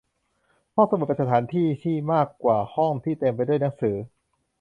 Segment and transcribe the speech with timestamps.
[0.75, 3.95] ห้องสมุดเป็นสถานที่ที่มากกว่าห้องที่เต็มไปด้วยหนังสือ